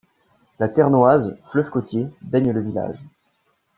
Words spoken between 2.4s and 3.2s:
le village.